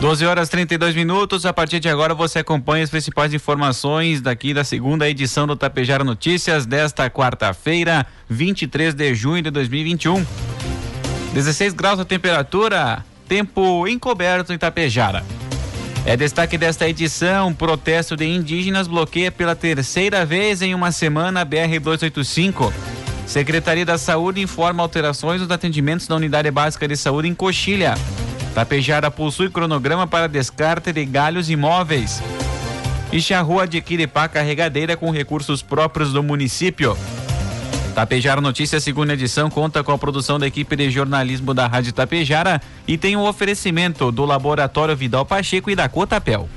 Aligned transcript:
12 0.00 0.24
horas 0.24 0.48
32 0.48 0.94
minutos. 0.94 1.44
A 1.44 1.52
partir 1.52 1.78
de 1.78 1.86
agora 1.86 2.14
você 2.14 2.38
acompanha 2.38 2.82
as 2.82 2.88
principais 2.88 3.34
informações 3.34 4.22
daqui 4.22 4.54
da 4.54 4.64
segunda 4.64 5.08
edição 5.08 5.46
do 5.46 5.54
Tapejara 5.54 6.02
Notícias 6.02 6.64
desta 6.64 7.10
quarta-feira, 7.10 8.06
23 8.26 8.94
de 8.94 9.14
junho 9.14 9.42
de 9.42 9.50
2021. 9.50 10.24
16 11.34 11.74
graus 11.74 12.00
a 12.00 12.04
temperatura, 12.06 13.04
tempo 13.28 13.86
encoberto 13.86 14.54
em 14.54 14.58
Tapejara. 14.58 15.22
É 16.06 16.16
destaque 16.16 16.56
desta 16.56 16.88
edição: 16.88 17.52
protesto 17.52 18.16
de 18.16 18.24
indígenas 18.24 18.88
bloqueia 18.88 19.30
pela 19.30 19.54
terceira 19.54 20.24
vez 20.24 20.62
em 20.62 20.74
uma 20.74 20.92
semana 20.92 21.42
a 21.42 21.46
BR-285. 21.46 22.72
Secretaria 23.26 23.84
da 23.84 23.98
Saúde 23.98 24.40
informa 24.40 24.82
alterações 24.82 25.42
nos 25.42 25.50
atendimentos 25.50 26.08
da 26.08 26.16
Unidade 26.16 26.50
Básica 26.50 26.88
de 26.88 26.96
Saúde 26.96 27.28
em 27.28 27.34
Coxilha. 27.34 27.94
Tapejara 28.54 29.10
possui 29.10 29.48
cronograma 29.48 30.06
para 30.06 30.28
descarte 30.28 30.92
de 30.92 31.04
galhos 31.04 31.48
imóveis. 31.48 32.22
E 33.12 33.20
Charrua 33.20 33.64
adquire 33.64 34.06
pá 34.06 34.28
carregadeira 34.28 34.96
com 34.96 35.10
recursos 35.10 35.62
próprios 35.62 36.12
do 36.12 36.22
município. 36.22 36.96
Tapejara 37.94 38.40
Notícias, 38.40 38.84
segunda 38.84 39.14
edição, 39.14 39.50
conta 39.50 39.82
com 39.82 39.92
a 39.92 39.98
produção 39.98 40.38
da 40.38 40.46
equipe 40.46 40.76
de 40.76 40.90
jornalismo 40.90 41.52
da 41.52 41.66
Rádio 41.66 41.92
Tapejara 41.92 42.60
e 42.86 42.96
tem 42.96 43.16
um 43.16 43.26
oferecimento 43.26 44.12
do 44.12 44.24
Laboratório 44.24 44.96
Vidal 44.96 45.26
Pacheco 45.26 45.70
e 45.70 45.76
da 45.76 45.88
Cotapel. 45.88 46.48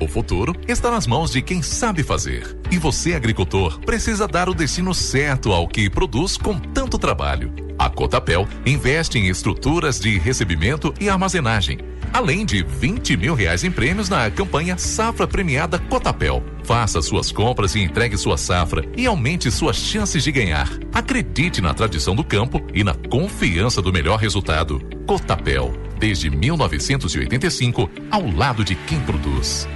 O 0.00 0.08
futuro 0.08 0.54
está 0.66 0.90
nas 0.90 1.06
mãos 1.06 1.30
de 1.30 1.40
quem 1.40 1.62
sabe 1.62 2.02
fazer. 2.02 2.58
E 2.70 2.78
você, 2.78 3.14
agricultor, 3.14 3.78
precisa 3.80 4.26
dar 4.26 4.48
o 4.48 4.54
destino 4.54 4.92
certo 4.92 5.52
ao 5.52 5.68
que 5.68 5.88
produz 5.88 6.36
com 6.36 6.58
tanto 6.58 6.98
trabalho. 6.98 7.63
A 7.78 7.90
Cotapel 7.90 8.46
investe 8.64 9.18
em 9.18 9.28
estruturas 9.28 9.98
de 9.98 10.18
recebimento 10.18 10.94
e 11.00 11.08
armazenagem, 11.08 11.78
além 12.12 12.46
de 12.46 12.62
20 12.62 13.16
mil 13.16 13.34
reais 13.34 13.64
em 13.64 13.70
prêmios 13.70 14.08
na 14.08 14.30
campanha 14.30 14.78
Safra 14.78 15.26
Premiada 15.26 15.78
Cotapel. 15.78 16.42
Faça 16.62 17.02
suas 17.02 17.30
compras 17.30 17.74
e 17.74 17.80
entregue 17.80 18.16
sua 18.16 18.38
safra 18.38 18.84
e 18.96 19.06
aumente 19.06 19.50
suas 19.50 19.76
chances 19.76 20.22
de 20.22 20.32
ganhar. 20.32 20.70
Acredite 20.92 21.60
na 21.60 21.74
tradição 21.74 22.14
do 22.14 22.24
campo 22.24 22.60
e 22.72 22.82
na 22.82 22.94
confiança 22.94 23.82
do 23.82 23.92
melhor 23.92 24.18
resultado. 24.18 24.80
Cotapel, 25.06 25.74
desde 25.98 26.30
1985, 26.30 27.90
ao 28.10 28.30
lado 28.30 28.64
de 28.64 28.74
quem 28.74 29.00
produz. 29.00 29.68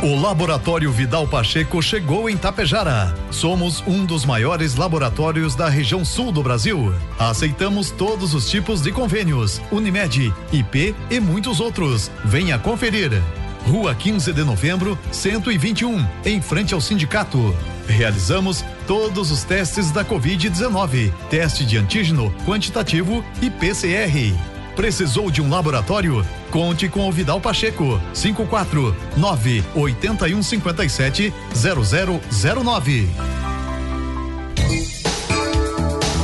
O 0.00 0.14
Laboratório 0.14 0.92
Vidal 0.92 1.26
Pacheco 1.26 1.82
chegou 1.82 2.30
em 2.30 2.36
Tapejara. 2.36 3.12
Somos 3.32 3.82
um 3.84 4.04
dos 4.04 4.24
maiores 4.24 4.76
laboratórios 4.76 5.56
da 5.56 5.68
região 5.68 6.04
sul 6.04 6.30
do 6.30 6.40
Brasil. 6.40 6.94
Aceitamos 7.18 7.90
todos 7.90 8.32
os 8.32 8.48
tipos 8.48 8.80
de 8.80 8.92
convênios, 8.92 9.60
Unimed, 9.72 10.32
IP 10.52 10.94
e 11.10 11.18
muitos 11.18 11.58
outros. 11.58 12.12
Venha 12.24 12.56
conferir. 12.60 13.10
Rua 13.66 13.92
15 13.92 14.32
de 14.32 14.44
Novembro, 14.44 14.96
121, 15.10 16.06
em 16.24 16.40
frente 16.40 16.72
ao 16.72 16.80
sindicato. 16.80 17.52
Realizamos 17.88 18.64
todos 18.86 19.32
os 19.32 19.42
testes 19.42 19.90
da 19.90 20.04
Covid-19, 20.04 21.12
teste 21.28 21.66
de 21.66 21.76
antígeno 21.76 22.32
quantitativo 22.46 23.24
e 23.42 23.50
PCR. 23.50 24.57
Precisou 24.78 25.28
de 25.28 25.42
um 25.42 25.50
laboratório? 25.50 26.24
Conte 26.52 26.88
com 26.88 27.08
o 27.08 27.10
Vidal 27.10 27.40
Pacheco. 27.40 28.00
549 28.14 29.64
8157 29.74 31.34
0009. 31.52 33.08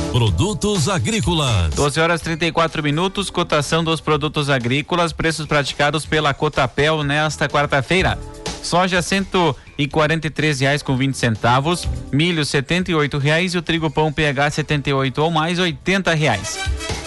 Produtos 0.09 0.87
agrícolas. 0.87 1.75
12 1.75 1.99
horas 1.99 2.21
34 2.21 2.81
minutos, 2.81 3.29
cotação 3.29 3.83
dos 3.83 3.99
produtos 3.99 4.49
agrícolas, 4.49 5.11
preços 5.11 5.45
praticados 5.45 6.05
pela 6.05 6.33
Cotapel 6.33 7.03
nesta 7.03 7.49
quarta-feira. 7.49 8.17
Soja 8.63 9.01
cento 9.01 9.53
e 9.77 9.85
quarenta 9.85 10.27
e 10.27 10.29
três 10.29 10.61
reais 10.61 10.81
com 10.81 10.95
vinte 10.95 11.17
centavos, 11.17 11.85
milho 12.09 12.45
setenta 12.45 12.89
e 12.89 12.95
oito 12.95 13.17
reais 13.17 13.53
e 13.53 13.57
o 13.57 13.61
trigo 13.61 13.91
pão 13.91 14.13
PH 14.13 14.51
78 14.51 15.21
ou 15.21 15.29
mais 15.29 15.59
oitenta 15.59 16.13
reais. 16.13 16.57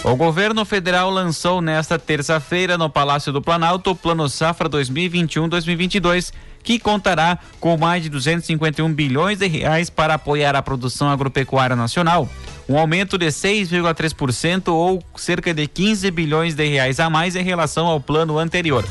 O 0.08 0.16
governo 0.16 0.64
federal 0.64 1.10
lançou 1.10 1.60
nesta 1.60 1.98
terça-feira 1.98 2.78
no 2.78 2.88
Palácio 2.88 3.30
do 3.30 3.42
Planalto 3.42 3.90
o 3.90 3.94
Plano 3.94 4.26
Safra 4.26 4.66
2021-2022, 4.66 6.32
que 6.62 6.78
contará 6.78 7.38
com 7.60 7.76
mais 7.76 8.02
de 8.04 8.08
251 8.08 8.90
bilhões 8.90 9.38
de 9.38 9.46
reais 9.46 9.90
para 9.90 10.14
apoiar 10.14 10.56
a 10.56 10.62
produção 10.62 11.10
agropecuária 11.10 11.76
nacional, 11.76 12.26
um 12.66 12.78
aumento 12.78 13.18
de 13.18 13.26
6,3% 13.26 14.68
ou 14.68 15.04
cerca 15.14 15.52
de 15.52 15.66
15 15.66 16.10
bilhões 16.10 16.54
de 16.54 16.66
reais 16.66 16.98
a 17.00 17.10
mais 17.10 17.36
em 17.36 17.42
relação 17.42 17.86
ao 17.86 18.00
plano 18.00 18.38
anterior. 18.38 18.86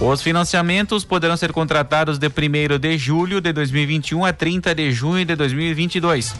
Os 0.00 0.22
financiamentos 0.22 1.04
poderão 1.04 1.36
ser 1.36 1.52
contratados 1.52 2.18
de 2.18 2.28
1 2.28 2.78
de 2.78 2.96
julho 2.96 3.42
de 3.42 3.52
2021 3.52 4.24
a 4.24 4.32
30 4.32 4.74
de 4.74 4.90
junho 4.90 5.26
de 5.26 5.36
2022. 5.36 6.34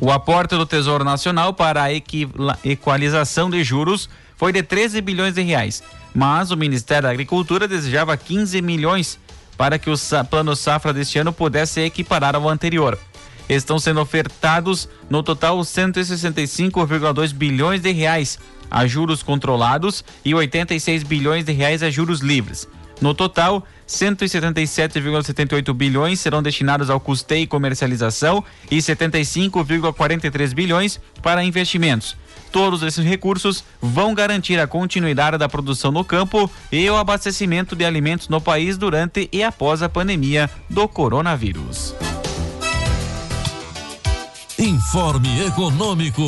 O 0.00 0.12
aporte 0.12 0.54
do 0.56 0.64
Tesouro 0.64 1.04
Nacional 1.04 1.52
para 1.52 1.82
a 1.82 1.88
equalização 2.64 3.50
de 3.50 3.64
juros 3.64 4.08
foi 4.36 4.52
de 4.52 4.62
13 4.62 5.00
bilhões 5.00 5.34
de 5.34 5.42
reais, 5.42 5.82
mas 6.14 6.52
o 6.52 6.56
Ministério 6.56 7.02
da 7.02 7.10
Agricultura 7.10 7.66
desejava 7.66 8.16
15 8.16 8.62
milhões 8.62 9.18
para 9.56 9.76
que 9.76 9.90
o 9.90 9.96
plano 10.30 10.54
safra 10.54 10.92
deste 10.92 11.18
ano 11.18 11.32
pudesse 11.32 11.80
equiparar 11.80 12.36
ao 12.36 12.48
anterior. 12.48 12.96
Estão 13.48 13.78
sendo 13.80 14.00
ofertados 14.00 14.88
no 15.10 15.20
total 15.20 15.58
165,2 15.58 17.32
bilhões 17.32 17.80
de 17.80 17.90
reais 17.90 18.38
a 18.70 18.86
juros 18.86 19.20
controlados 19.22 20.04
e 20.24 20.32
86 20.32 21.02
bilhões 21.02 21.44
de 21.44 21.52
reais 21.52 21.82
a 21.82 21.90
juros 21.90 22.20
livres. 22.20 22.68
No 23.00 23.14
total, 23.14 23.64
177,78 23.86 25.72
bilhões 25.72 26.20
serão 26.20 26.42
destinados 26.42 26.90
ao 26.90 27.00
custeio 27.00 27.44
e 27.44 27.46
comercialização 27.46 28.44
e 28.70 28.78
75,43 28.78 30.54
bilhões 30.54 31.00
para 31.22 31.44
investimentos. 31.44 32.16
Todos 32.50 32.82
esses 32.82 33.04
recursos 33.04 33.62
vão 33.80 34.14
garantir 34.14 34.58
a 34.58 34.66
continuidade 34.66 35.38
da 35.38 35.48
produção 35.48 35.92
no 35.92 36.04
campo 36.04 36.50
e 36.72 36.88
o 36.88 36.96
abastecimento 36.96 37.76
de 37.76 37.84
alimentos 37.84 38.28
no 38.28 38.40
país 38.40 38.78
durante 38.78 39.28
e 39.30 39.42
após 39.42 39.82
a 39.82 39.88
pandemia 39.88 40.50
do 40.68 40.88
coronavírus. 40.88 41.94
Informe 44.58 45.46
Econômico. 45.46 46.22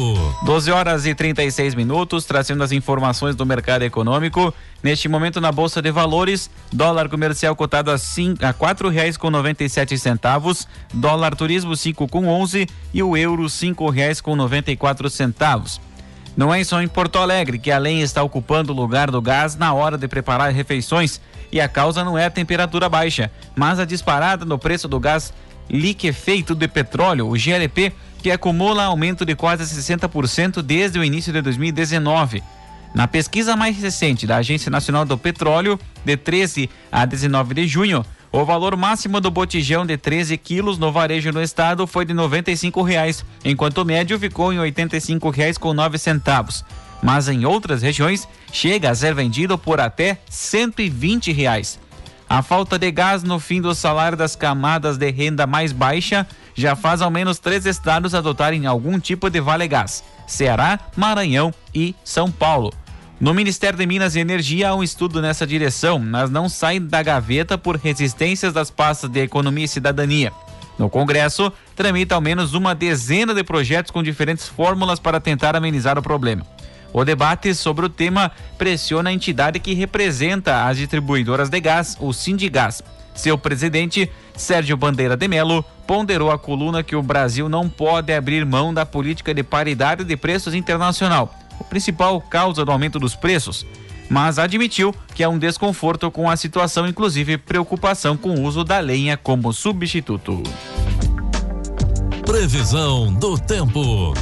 12 0.44 0.70
horas 0.70 1.04
e 1.04 1.12
36 1.12 1.74
minutos, 1.74 2.24
trazendo 2.24 2.62
as 2.62 2.70
informações 2.70 3.34
do 3.34 3.44
mercado 3.44 3.82
econômico. 3.82 4.54
Neste 4.80 5.08
momento, 5.08 5.40
na 5.40 5.50
Bolsa 5.50 5.82
de 5.82 5.90
Valores, 5.90 6.48
dólar 6.72 7.08
comercial 7.08 7.56
cotado 7.56 7.90
a, 7.90 7.98
cinco, 7.98 8.46
a 8.46 8.52
quatro 8.52 8.88
reais 8.88 9.16
com 9.16 9.30
noventa 9.30 9.64
e 9.64 9.68
sete 9.68 9.98
centavos, 9.98 10.68
dólar 10.94 11.34
turismo 11.34 11.74
cinco 11.74 12.06
com 12.06 12.28
onze 12.28 12.68
e 12.94 13.02
o 13.02 13.16
euro 13.16 13.48
cinco 13.48 13.90
reais 13.90 14.20
com 14.20 14.36
noventa 14.36 14.70
e 14.70 14.76
quatro 14.76 15.10
centavos. 15.10 15.80
Não 16.36 16.54
é 16.54 16.62
só 16.62 16.80
em 16.80 16.86
Porto 16.86 17.18
Alegre 17.18 17.58
que 17.58 17.72
a 17.72 17.78
lenha 17.78 18.04
está 18.04 18.22
ocupando 18.22 18.72
o 18.72 18.76
lugar 18.76 19.10
do 19.10 19.20
gás 19.20 19.56
na 19.56 19.74
hora 19.74 19.98
de 19.98 20.06
preparar 20.06 20.52
refeições 20.52 21.20
e 21.50 21.60
a 21.60 21.68
causa 21.68 22.04
não 22.04 22.16
é 22.16 22.26
a 22.26 22.30
temperatura 22.30 22.88
baixa, 22.88 23.28
mas 23.56 23.80
a 23.80 23.84
disparada 23.84 24.44
no 24.44 24.56
preço 24.56 24.86
do 24.86 25.00
gás 25.00 25.32
liquefeito 25.68 26.54
de 26.54 26.66
petróleo, 26.66 27.28
o 27.28 27.36
GLP, 27.36 27.92
que 28.20 28.30
acumula 28.30 28.84
aumento 28.84 29.24
de 29.24 29.34
quase 29.34 29.64
60% 29.64 30.62
desde 30.62 30.98
o 30.98 31.04
início 31.04 31.32
de 31.32 31.40
2019. 31.40 32.42
Na 32.94 33.06
pesquisa 33.06 33.56
mais 33.56 33.76
recente 33.80 34.26
da 34.26 34.36
Agência 34.36 34.70
Nacional 34.70 35.04
do 35.04 35.16
Petróleo, 35.16 35.78
de 36.04 36.16
13 36.16 36.68
a 36.90 37.04
19 37.04 37.54
de 37.54 37.66
junho, 37.66 38.04
o 38.32 38.44
valor 38.44 38.76
máximo 38.76 39.20
do 39.20 39.30
botijão 39.30 39.86
de 39.86 39.96
13 39.96 40.36
quilos 40.36 40.78
no 40.78 40.92
varejo 40.92 41.32
no 41.32 41.42
estado 41.42 41.86
foi 41.86 42.04
de 42.04 42.12
95 42.12 42.82
reais, 42.82 43.24
enquanto 43.44 43.78
o 43.78 43.84
médio 43.84 44.18
ficou 44.18 44.52
em 44.52 44.58
85 44.58 45.30
reais 45.30 45.56
com 45.58 45.72
9 45.72 45.98
centavos. 45.98 46.64
Mas 47.02 47.28
em 47.28 47.44
outras 47.44 47.82
regiões 47.82 48.28
chega 48.52 48.90
a 48.90 48.94
ser 48.94 49.14
vendido 49.14 49.56
por 49.56 49.80
até 49.80 50.18
120 50.28 51.32
reais. 51.32 51.78
A 52.28 52.42
falta 52.42 52.78
de 52.78 52.90
gás 52.92 53.24
no 53.24 53.40
fim 53.40 53.60
do 53.60 53.74
salário 53.74 54.16
das 54.16 54.36
camadas 54.36 54.96
de 54.96 55.10
renda 55.10 55.46
mais 55.48 55.72
baixa 55.72 56.24
já 56.54 56.76
faz 56.76 57.02
ao 57.02 57.10
menos 57.10 57.38
três 57.38 57.66
estados 57.66 58.14
adotarem 58.14 58.66
algum 58.66 58.98
tipo 58.98 59.30
de 59.30 59.40
vale 59.40 59.66
gás: 59.68 60.04
Ceará, 60.26 60.78
Maranhão 60.96 61.52
e 61.74 61.94
São 62.04 62.30
Paulo. 62.30 62.72
No 63.20 63.34
Ministério 63.34 63.78
de 63.78 63.84
Minas 63.84 64.16
e 64.16 64.20
Energia 64.20 64.70
há 64.70 64.74
um 64.74 64.82
estudo 64.82 65.20
nessa 65.20 65.46
direção, 65.46 65.98
mas 65.98 66.30
não 66.30 66.48
sai 66.48 66.80
da 66.80 67.02
gaveta 67.02 67.58
por 67.58 67.76
resistências 67.76 68.52
das 68.52 68.70
pastas 68.70 69.10
de 69.10 69.20
Economia 69.20 69.66
e 69.66 69.68
Cidadania. 69.68 70.32
No 70.78 70.88
Congresso, 70.88 71.52
tramita 71.76 72.14
ao 72.14 72.22
menos 72.22 72.54
uma 72.54 72.74
dezena 72.74 73.34
de 73.34 73.44
projetos 73.44 73.90
com 73.90 74.02
diferentes 74.02 74.48
fórmulas 74.48 74.98
para 74.98 75.20
tentar 75.20 75.54
amenizar 75.54 75.98
o 75.98 76.02
problema. 76.02 76.46
O 76.92 77.04
debate 77.04 77.54
sobre 77.54 77.86
o 77.86 77.88
tema 77.88 78.30
pressiona 78.58 79.10
a 79.10 79.12
entidade 79.12 79.60
que 79.60 79.74
representa 79.74 80.64
as 80.64 80.76
distribuidoras 80.76 81.48
de 81.48 81.60
gás, 81.60 81.96
o 82.00 82.12
Sindigás. 82.12 82.82
Seu 83.14 83.36
presidente, 83.36 84.10
Sérgio 84.36 84.76
Bandeira 84.76 85.16
de 85.16 85.28
Melo, 85.28 85.64
ponderou 85.86 86.30
a 86.30 86.38
coluna 86.38 86.82
que 86.82 86.96
o 86.96 87.02
Brasil 87.02 87.48
não 87.48 87.68
pode 87.68 88.12
abrir 88.12 88.44
mão 88.46 88.72
da 88.72 88.86
política 88.86 89.34
de 89.34 89.42
paridade 89.42 90.04
de 90.04 90.16
preços 90.16 90.54
internacional 90.54 91.34
o 91.60 91.64
principal 91.64 92.20
causa 92.20 92.64
do 92.64 92.72
aumento 92.72 92.98
dos 92.98 93.14
preços, 93.14 93.66
mas 94.08 94.38
admitiu 94.38 94.94
que 95.14 95.22
há 95.22 95.28
um 95.28 95.38
desconforto 95.38 96.10
com 96.10 96.28
a 96.28 96.36
situação, 96.36 96.88
inclusive 96.88 97.38
preocupação 97.38 98.16
com 98.16 98.30
o 98.30 98.42
uso 98.42 98.64
da 98.64 98.80
lenha 98.80 99.16
como 99.16 99.52
substituto. 99.52 100.42
Previsão 102.24 103.12
do 103.12 103.38
tempo. 103.38 104.14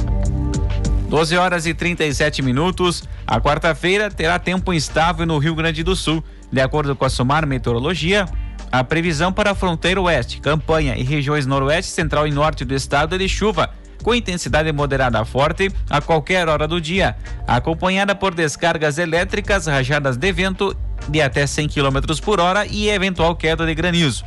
12 1.09 1.35
horas 1.37 1.65
e 1.65 1.73
37 1.73 2.43
minutos. 2.43 3.03
A 3.25 3.41
quarta-feira 3.41 4.11
terá 4.11 4.37
tempo 4.37 4.71
instável 4.71 5.25
no 5.25 5.39
Rio 5.39 5.55
Grande 5.55 5.83
do 5.83 5.95
Sul. 5.95 6.23
De 6.51 6.61
acordo 6.61 6.95
com 6.95 7.03
a 7.03 7.09
Sumar 7.09 7.47
Meteorologia, 7.47 8.25
a 8.71 8.83
previsão 8.83 9.33
para 9.33 9.51
a 9.51 9.55
fronteira 9.55 9.99
oeste, 9.99 10.39
campanha 10.39 10.95
e 10.95 11.03
regiões 11.03 11.47
noroeste, 11.47 11.91
central 11.91 12.27
e 12.27 12.31
norte 12.31 12.63
do 12.63 12.75
estado 12.75 13.15
é 13.15 13.17
de 13.17 13.27
chuva 13.27 13.71
com 14.03 14.15
intensidade 14.15 14.71
moderada 14.71 15.19
a 15.19 15.25
forte 15.25 15.69
a 15.89 15.99
qualquer 15.99 16.47
hora 16.47 16.67
do 16.67 16.79
dia, 16.79 17.17
acompanhada 17.45 18.15
por 18.15 18.33
descargas 18.33 18.97
elétricas, 18.97 19.67
rajadas 19.67 20.15
de 20.15 20.31
vento 20.31 20.75
de 21.09 21.21
até 21.21 21.45
100 21.45 21.67
km 21.67 21.99
por 22.23 22.39
hora 22.39 22.65
e 22.65 22.89
eventual 22.89 23.35
queda 23.35 23.65
de 23.65 23.75
granizo. 23.75 24.23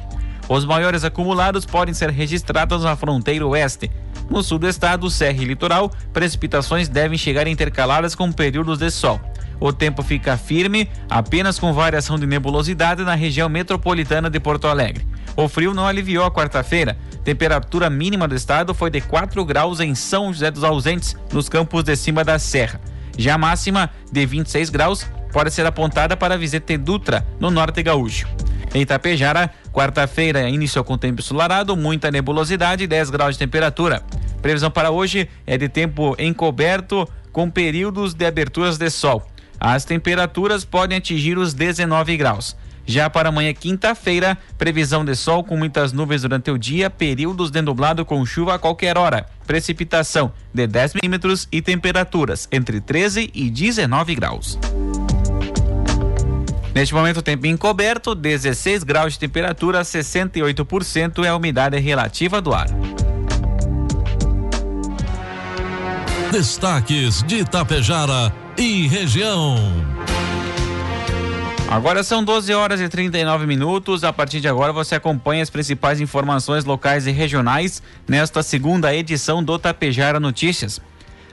Os 0.49 0.64
maiores 0.64 1.05
acumulados 1.05 1.64
podem 1.64 1.94
ser 1.94 2.11
registrados 2.11 2.84
na 2.84 2.96
fronteira 2.96 3.46
oeste. 3.46 3.90
No 4.32 4.43
sul 4.43 4.58
do 4.58 4.67
estado, 4.67 5.11
serra 5.11 5.43
e 5.43 5.44
litoral, 5.44 5.93
precipitações 6.12 6.88
devem 6.88 7.19
chegar 7.19 7.46
intercaladas 7.46 8.14
com 8.14 8.32
períodos 8.32 8.79
de 8.79 8.90
sol. 8.90 9.20
O 9.61 9.73
tempo 9.73 10.02
fica 10.02 10.38
firme, 10.38 10.88
apenas 11.08 11.58
com 11.58 11.73
variação 11.73 12.19
de 12.19 12.26
nebulosidade 12.26 13.05
na 13.05 13.14
região 13.14 13.49
metropolitana 13.50 14.31
de 14.31 14.40
Porto 14.40 14.67
Alegre. 14.67 15.06
O 15.37 15.49
frio 15.49 15.75
não 15.75 15.87
aliviou 15.87 16.25
a 16.25 16.31
quarta-feira, 16.31 16.96
Temperatura 17.25 17.88
mínima 17.88 18.26
do 18.26 18.34
estado 18.34 18.75
foi 18.75 18.90
de 18.90 19.00
4 19.00 19.44
graus 19.44 19.79
em 19.79 19.94
São 19.94 20.32
José 20.32 20.50
dos 20.50 20.64
Ausentes, 20.64 21.14
nos 21.32 21.49
campos 21.49 21.84
de 21.84 21.94
cima 21.94 22.25
da 22.25 22.38
serra. 22.38 22.81
Já 23.17 23.34
a 23.34 23.38
máxima, 23.38 23.90
de 24.11 24.26
26 24.26 24.70
graus, 24.70 25.06
pode 25.32 25.52
ser 25.52 25.64
apontada 25.64 26.17
para 26.17 26.37
Visete 26.37 26.76
Dutra, 26.76 27.25
no 27.38 27.49
norte 27.49 27.81
gaúcho. 27.82 28.26
Em 28.75 28.81
Itapejara, 28.81 29.50
quarta-feira 29.73 30.49
iniciou 30.49 30.82
com 30.82 30.99
tempo 30.99 31.20
ensolarado, 31.20 31.76
muita 31.76 32.11
nebulosidade 32.11 32.84
e 32.84 32.87
10 32.87 33.11
graus 33.11 33.34
de 33.34 33.38
temperatura. 33.38 34.02
Previsão 34.43 34.71
para 34.71 34.91
hoje 34.91 35.29
é 35.47 35.56
de 35.56 35.69
tempo 35.69 36.17
encoberto, 36.19 37.09
com 37.31 37.49
períodos 37.49 38.12
de 38.12 38.27
aberturas 38.27 38.77
de 38.77 38.91
sol. 38.91 39.25
As 39.59 39.85
temperaturas 39.85 40.65
podem 40.65 40.99
atingir 40.99 41.39
os 41.39 41.55
19 41.55 42.17
graus. 42.17 42.56
Já 42.85 43.09
para 43.09 43.29
amanhã, 43.29 43.55
quinta-feira, 43.55 44.37
previsão 44.59 45.05
de 45.05 45.15
sol 45.15 45.44
com 45.44 45.56
muitas 45.56 45.93
nuvens 45.93 46.23
durante 46.23 46.50
o 46.50 46.59
dia, 46.59 46.91
períodos 46.91 47.53
de 47.53 47.62
nublado 47.62 48.05
com 48.05 48.27
chuva 48.27 48.55
a 48.56 48.59
qualquer 48.59 48.99
hora. 48.99 49.25
Precipitação 49.47 50.33
de 50.53 50.67
10 50.67 50.94
milímetros 50.94 51.47
e 51.53 51.62
temperaturas 51.62 52.49
entre 52.50 52.81
13 52.81 53.31
e 53.33 53.49
19 53.49 54.15
graus. 54.17 54.59
Neste 56.75 56.93
momento, 56.94 57.23
tempo 57.23 57.47
encoberto, 57.47 58.15
16 58.17 58.83
graus 58.83 59.12
de 59.12 59.21
temperatura, 59.21 59.83
68% 59.83 61.25
é 61.25 61.29
a 61.29 61.37
umidade 61.37 61.79
relativa 61.79 62.41
do 62.41 62.53
ar. 62.53 62.67
Destaques 66.32 67.23
de 67.25 67.40
Itapejara 67.40 68.32
e 68.56 68.88
região. 68.88 69.55
Agora 71.70 72.02
são 72.02 72.25
12 72.25 72.55
horas 72.55 72.81
e 72.81 72.88
39 72.88 73.44
minutos. 73.44 74.02
A 74.02 74.14
partir 74.14 74.40
de 74.40 74.49
agora 74.49 74.73
você 74.73 74.94
acompanha 74.94 75.43
as 75.43 75.50
principais 75.50 76.00
informações 76.00 76.64
locais 76.64 77.06
e 77.06 77.11
regionais 77.11 77.82
nesta 78.08 78.43
segunda 78.43 78.94
edição 78.94 79.44
do 79.44 79.58
Tapejara 79.58 80.19
Notícias. 80.19 80.81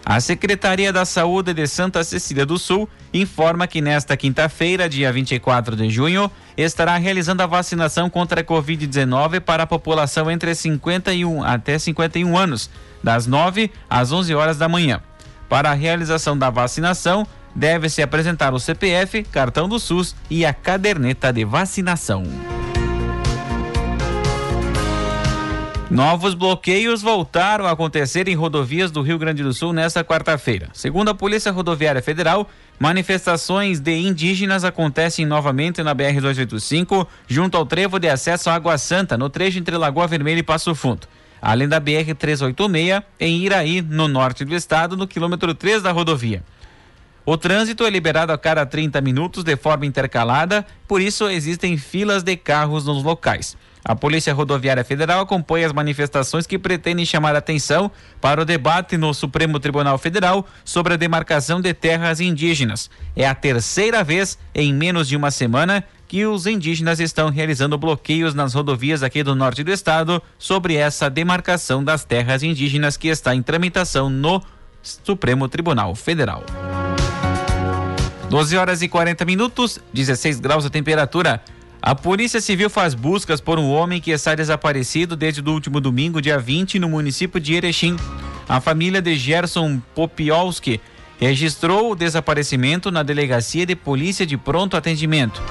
A 0.09 0.19
Secretaria 0.19 0.91
da 0.91 1.05
Saúde 1.05 1.53
de 1.53 1.67
Santa 1.67 2.03
Cecília 2.03 2.43
do 2.43 2.57
Sul 2.57 2.89
informa 3.13 3.67
que 3.67 3.79
nesta 3.79 4.17
quinta-feira, 4.17 4.89
dia 4.89 5.13
24 5.13 5.75
de 5.75 5.87
junho, 5.91 6.31
estará 6.57 6.97
realizando 6.97 7.43
a 7.43 7.45
vacinação 7.45 8.09
contra 8.09 8.41
a 8.41 8.43
Covid-19 8.43 9.39
para 9.39 9.61
a 9.61 9.67
população 9.67 10.31
entre 10.31 10.55
51 10.55 11.43
até 11.43 11.77
51 11.77 12.35
anos, 12.35 12.71
das 13.03 13.27
9 13.27 13.69
às 13.87 14.11
11 14.11 14.33
horas 14.33 14.57
da 14.57 14.67
manhã. 14.67 14.99
Para 15.47 15.69
a 15.69 15.75
realização 15.75 16.35
da 16.35 16.49
vacinação, 16.49 17.27
deve-se 17.53 18.01
apresentar 18.01 18.51
o 18.51 18.59
CPF, 18.59 19.21
cartão 19.25 19.69
do 19.69 19.77
SUS 19.77 20.15
e 20.27 20.43
a 20.43 20.51
caderneta 20.51 21.31
de 21.31 21.45
vacinação. 21.45 22.23
Novos 25.89 26.35
bloqueios 26.35 27.01
voltaram 27.01 27.65
a 27.65 27.71
acontecer 27.71 28.27
em 28.27 28.35
rodovias 28.35 28.91
do 28.91 29.01
Rio 29.01 29.17
Grande 29.17 29.41
do 29.41 29.51
Sul 29.51 29.73
nesta 29.73 30.03
quarta-feira. 30.03 30.69
Segundo 30.71 31.09
a 31.09 31.15
Polícia 31.15 31.51
Rodoviária 31.51 31.99
Federal, 31.99 32.47
manifestações 32.77 33.79
de 33.79 33.97
indígenas 33.97 34.63
acontecem 34.63 35.25
novamente 35.25 35.81
na 35.81 35.95
BR-285, 35.95 37.07
junto 37.27 37.57
ao 37.57 37.65
trevo 37.65 37.97
de 37.97 38.07
acesso 38.07 38.51
à 38.51 38.53
Água 38.53 38.77
Santa, 38.77 39.17
no 39.17 39.31
trecho 39.31 39.57
entre 39.57 39.75
Lagoa 39.77 40.05
Vermelha 40.05 40.37
e 40.37 40.43
Passo 40.43 40.75
Fundo. 40.75 41.07
Além 41.41 41.67
da 41.67 41.81
BR-386, 41.81 43.03
em 43.19 43.39
Iraí, 43.39 43.81
no 43.81 44.07
norte 44.07 44.45
do 44.45 44.53
estado, 44.53 44.95
no 44.95 45.07
quilômetro 45.07 45.55
3 45.55 45.81
da 45.81 45.91
rodovia. 45.91 46.43
O 47.25 47.35
trânsito 47.35 47.83
é 47.83 47.89
liberado 47.89 48.31
a 48.31 48.37
cada 48.37 48.63
30 48.63 49.01
minutos 49.01 49.43
de 49.43 49.57
forma 49.57 49.87
intercalada, 49.87 50.63
por 50.87 51.01
isso 51.01 51.27
existem 51.27 51.77
filas 51.77 52.21
de 52.21 52.37
carros 52.37 52.85
nos 52.85 53.03
locais. 53.03 53.57
A 53.83 53.95
Polícia 53.95 54.33
Rodoviária 54.33 54.83
Federal 54.83 55.21
acompanha 55.21 55.65
as 55.65 55.73
manifestações 55.73 56.45
que 56.45 56.59
pretendem 56.59 57.05
chamar 57.05 57.35
atenção 57.35 57.89
para 58.19 58.41
o 58.41 58.45
debate 58.45 58.97
no 58.97 59.13
Supremo 59.13 59.59
Tribunal 59.59 59.97
Federal 59.97 60.45
sobre 60.65 60.93
a 60.93 60.97
demarcação 60.97 61.61
de 61.61 61.73
terras 61.73 62.19
indígenas. 62.19 62.89
É 63.15 63.27
a 63.27 63.33
terceira 63.33 64.03
vez 64.03 64.37
em 64.53 64.73
menos 64.73 65.07
de 65.07 65.15
uma 65.15 65.31
semana 65.31 65.83
que 66.07 66.25
os 66.25 66.47
indígenas 66.47 66.99
estão 66.99 67.29
realizando 67.29 67.77
bloqueios 67.77 68.33
nas 68.33 68.53
rodovias 68.53 69.03
aqui 69.03 69.21
do 69.23 69.35
norte 69.35 69.63
do 69.63 69.71
estado 69.71 70.21
sobre 70.39 70.75
essa 70.75 71.09
demarcação 71.09 71.83
das 71.83 72.03
terras 72.03 72.41
indígenas 72.41 72.97
que 72.97 73.07
está 73.07 73.35
em 73.35 73.43
tramitação 73.43 74.09
no 74.09 74.41
Supremo 74.81 75.47
Tribunal 75.47 75.93
Federal. 75.93 76.43
12 78.29 78.57
horas 78.57 78.81
e 78.81 78.87
40 78.87 79.25
minutos, 79.25 79.79
16 79.93 80.39
graus 80.39 80.65
a 80.65 80.69
temperatura. 80.69 81.41
A 81.81 81.95
Polícia 81.95 82.41
Civil 82.41 82.69
faz 82.69 82.93
buscas 82.93 83.39
por 83.39 83.57
um 83.57 83.71
homem 83.71 84.01
que 84.01 84.11
está 84.11 84.35
desaparecido 84.35 85.15
desde 85.15 85.41
o 85.41 85.49
último 85.49 85.79
domingo, 85.79 86.21
dia 86.21 86.37
20, 86.37 86.77
no 86.77 86.89
município 86.89 87.39
de 87.39 87.53
Erechim. 87.53 87.95
A 88.49 88.59
família 88.59 89.01
de 89.01 89.15
Gerson 89.15 89.81
Popiolski 89.95 90.81
registrou 91.17 91.91
o 91.91 91.95
desaparecimento 91.95 92.91
na 92.91 93.01
Delegacia 93.01 93.65
de 93.65 93.77
Polícia 93.77 94.25
de 94.25 94.35
Pronto 94.35 94.75
Atendimento. 94.75 95.41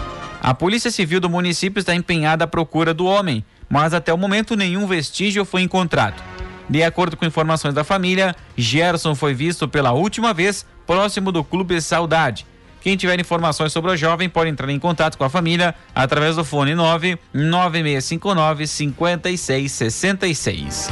A 0.43 0.53
Polícia 0.53 0.91
Civil 0.91 1.19
do 1.19 1.31
município 1.31 1.81
está 1.81 1.95
empenhada 1.95 2.45
à 2.45 2.47
procura 2.47 2.93
do 2.93 3.07
homem, 3.07 3.43
mas 3.67 3.95
até 3.95 4.13
o 4.13 4.19
momento 4.19 4.55
nenhum 4.55 4.87
vestígio 4.87 5.47
foi 5.47 5.63
encontrado. 5.63 6.23
De 6.69 6.83
acordo 6.83 7.17
com 7.17 7.25
informações 7.25 7.73
da 7.73 7.85
família, 7.85 8.37
Gerson 8.55 9.15
foi 9.15 9.33
visto 9.33 9.67
pela 9.67 9.93
última 9.93 10.35
vez 10.35 10.67
próximo 10.87 11.33
do 11.33 11.43
Clube 11.43 11.81
Saudade 11.81 12.47
quem 12.81 12.97
tiver 12.97 13.21
informações 13.21 13.73
sobre 13.73 13.91
o 13.91 13.97
jovem 13.97 14.29
pode 14.29 14.51
entrar 14.51 14.71
em 14.71 14.79
contato 14.79 15.19
com 15.19 15.25
a 15.25 15.31
família 15.31 15.75
através 15.95 16.37
do 16.37 16.45
fone 16.45 16.75
9 16.75 17.19
9659 17.33 18.67
5666. 18.67 20.89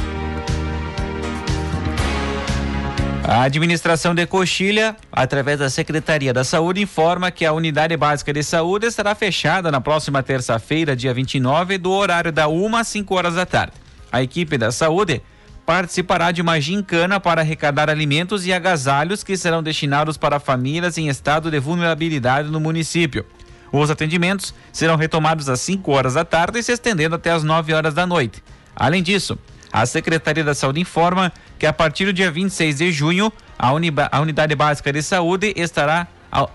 A 3.29 3.41
administração 3.41 4.15
de 4.15 4.25
Coxilha, 4.25 4.95
através 5.11 5.59
da 5.59 5.69
Secretaria 5.69 6.33
da 6.33 6.45
Saúde, 6.45 6.81
informa 6.81 7.29
que 7.29 7.45
a 7.45 7.51
unidade 7.51 7.97
básica 7.97 8.31
de 8.31 8.41
saúde 8.41 8.87
estará 8.87 9.13
fechada 9.13 9.69
na 9.69 9.81
próxima 9.81 10.23
terça-feira, 10.23 10.95
dia 10.95 11.13
29, 11.13 11.77
do 11.77 11.91
horário 11.91 12.31
da 12.31 12.47
1 12.47 12.77
às 12.77 12.87
5 12.87 13.13
horas 13.13 13.35
da 13.35 13.45
tarde. 13.45 13.73
A 14.09 14.23
equipe 14.23 14.57
da 14.57 14.71
saúde 14.71 15.21
participará 15.67 16.31
de 16.31 16.41
uma 16.41 16.61
gincana 16.61 17.19
para 17.19 17.41
arrecadar 17.41 17.89
alimentos 17.89 18.45
e 18.45 18.53
agasalhos 18.53 19.21
que 19.21 19.35
serão 19.35 19.61
destinados 19.61 20.15
para 20.15 20.39
famílias 20.39 20.97
em 20.97 21.09
estado 21.09 21.51
de 21.51 21.59
vulnerabilidade 21.59 22.49
no 22.49 22.57
município. 22.57 23.25
Os 23.69 23.91
atendimentos 23.91 24.53
serão 24.71 24.95
retomados 24.95 25.49
às 25.49 25.59
5 25.59 25.91
horas 25.91 26.13
da 26.13 26.23
tarde 26.23 26.59
e 26.59 26.63
se 26.63 26.71
estendendo 26.71 27.15
até 27.15 27.31
às 27.31 27.43
9 27.43 27.73
horas 27.73 27.93
da 27.93 28.07
noite. 28.07 28.41
Além 28.73 29.03
disso, 29.03 29.37
a 29.69 29.85
Secretaria 29.85 30.41
da 30.41 30.55
Saúde 30.55 30.79
informa 30.79 31.33
que 31.59 31.65
a 31.65 31.73
partir 31.73 32.05
do 32.05 32.13
dia 32.13 32.31
26 32.31 32.77
de 32.77 32.89
junho, 32.89 33.29
a, 33.59 33.67
a 33.67 34.21
Unidade 34.21 34.55
Básica 34.55 34.93
de 34.93 35.03
Saúde 35.03 35.51
estará 35.57 36.07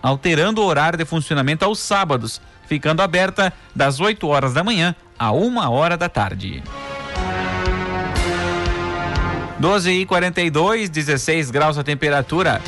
alterando 0.02 0.62
o 0.62 0.64
horário 0.64 0.96
de 0.96 1.04
funcionamento 1.04 1.66
aos 1.66 1.80
sábados, 1.80 2.40
ficando 2.66 3.02
aberta 3.02 3.52
das 3.76 4.00
8 4.00 4.26
horas 4.26 4.54
da 4.54 4.64
manhã 4.64 4.96
a 5.18 5.32
1 5.32 5.70
hora 5.70 5.98
da 5.98 6.08
tarde. 6.08 6.62
12 9.62 9.92
e 9.92 10.04
42, 10.04 10.90
16 10.90 11.52
graus 11.52 11.78
a 11.78 11.84
temperatura. 11.84 12.60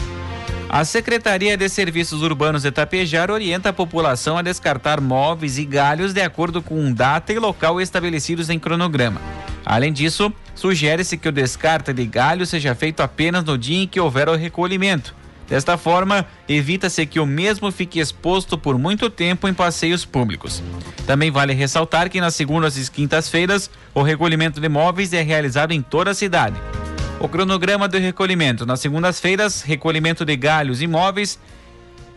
A 0.69 0.85
Secretaria 0.85 1.57
de 1.57 1.69
Serviços 1.69 2.23
Urbanos 2.23 2.63
de 2.63 2.71
Tapejar 2.71 3.33
orienta 3.33 3.71
a 3.71 3.73
população 3.73 4.39
a 4.39 4.43
descartar 4.43 5.01
móveis 5.01 5.59
e 5.59 5.65
galhos 5.65 6.13
de 6.13 6.23
acordo 6.23 6.63
com 6.63 6.93
data 6.93 7.33
e 7.33 7.39
local 7.41 7.81
estabelecidos 7.81 8.49
em 8.49 8.61
cronograma. 8.61 9.21
Além 9.67 9.93
disso, 9.93 10.33
sugere-se 10.55 11.19
que 11.19 11.29
o 11.29 11.33
descarte 11.33 11.93
de 11.93 12.07
galho 12.07 12.47
seja 12.47 12.77
feito 12.77 13.01
apenas 13.01 13.43
no 13.43 13.59
dia 13.59 13.83
em 13.83 13.89
que 13.89 13.99
houver 13.99 14.29
o 14.29 14.37
recolhimento. 14.37 15.17
Desta 15.49 15.77
forma, 15.77 16.27
evita-se 16.49 17.05
que 17.07 17.21
o 17.21 17.27
mesmo 17.27 17.71
fique 17.71 18.01
exposto 18.01 18.57
por 18.57 18.79
muito 18.79 19.11
tempo 19.11 19.47
em 19.47 19.55
passeios 19.55 20.05
públicos. 20.05 20.63
Também 21.07 21.31
vale 21.31 21.53
ressaltar 21.53 22.09
que 22.09 22.21
nas 22.21 22.35
segundas 22.35 22.77
e 22.77 22.91
quintas-feiras, 22.91 23.71
o 23.95 24.03
recolhimento 24.03 24.61
de 24.61 24.69
móveis 24.69 25.13
é 25.13 25.23
realizado 25.23 25.73
em 25.73 25.83
toda 25.83 26.11
a 26.11 26.15
cidade. 26.15 26.57
O 27.21 27.29
cronograma 27.29 27.87
do 27.87 27.99
recolhimento. 27.99 28.67
Nas 28.67 28.81
segundas-feiras, 28.81 29.63
recolhimento 29.63 30.25
de 30.25 30.37
galhos 30.37 30.81
e 30.81 30.87
móveis 30.87 31.39